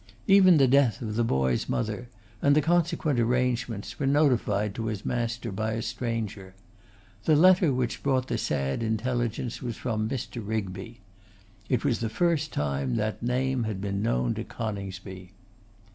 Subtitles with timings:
[0.25, 2.09] Even the death of the boy's mother,
[2.41, 6.55] and the consequent arrangements, were notified to his master by a stranger.
[7.25, 10.41] The letter which brought the sad intelligence was from Mr.
[10.43, 11.01] Rigby.
[11.69, 15.33] It was the first time that name had been known to Coningsby.